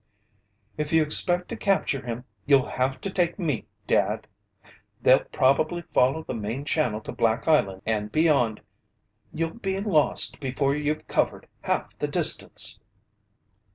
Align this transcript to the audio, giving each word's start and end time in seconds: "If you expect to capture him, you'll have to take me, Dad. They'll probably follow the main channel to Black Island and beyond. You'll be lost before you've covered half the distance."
"If 0.79 0.91
you 0.91 1.03
expect 1.03 1.47
to 1.49 1.55
capture 1.55 2.03
him, 2.03 2.23
you'll 2.47 2.65
have 2.65 2.99
to 3.01 3.09
take 3.11 3.37
me, 3.37 3.67
Dad. 3.85 4.25
They'll 5.03 5.25
probably 5.25 5.83
follow 5.93 6.23
the 6.23 6.33
main 6.33 6.65
channel 6.65 7.01
to 7.01 7.11
Black 7.11 7.47
Island 7.47 7.83
and 7.85 8.11
beyond. 8.11 8.61
You'll 9.31 9.53
be 9.59 9.79
lost 9.79 10.39
before 10.39 10.73
you've 10.75 11.07
covered 11.07 11.47
half 11.61 11.95
the 11.99 12.07
distance." 12.07 12.79